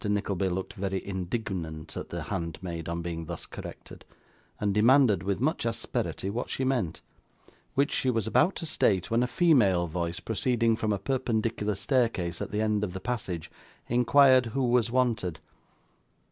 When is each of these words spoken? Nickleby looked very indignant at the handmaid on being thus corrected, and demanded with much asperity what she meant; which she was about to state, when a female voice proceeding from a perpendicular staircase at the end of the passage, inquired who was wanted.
Nickleby 0.03 0.49
looked 0.49 0.73
very 0.73 1.05
indignant 1.05 1.95
at 1.95 2.09
the 2.09 2.23
handmaid 2.23 2.89
on 2.89 3.03
being 3.03 3.25
thus 3.25 3.45
corrected, 3.45 4.03
and 4.59 4.73
demanded 4.73 5.21
with 5.21 5.39
much 5.39 5.63
asperity 5.63 6.27
what 6.27 6.49
she 6.49 6.63
meant; 6.63 7.01
which 7.75 7.91
she 7.91 8.09
was 8.09 8.25
about 8.25 8.55
to 8.55 8.65
state, 8.65 9.11
when 9.11 9.21
a 9.21 9.27
female 9.27 9.85
voice 9.85 10.19
proceeding 10.19 10.75
from 10.75 10.91
a 10.91 10.97
perpendicular 10.97 11.75
staircase 11.75 12.41
at 12.41 12.49
the 12.49 12.61
end 12.61 12.83
of 12.83 12.93
the 12.93 12.99
passage, 12.99 13.51
inquired 13.87 14.47
who 14.47 14.63
was 14.65 14.89
wanted. 14.89 15.39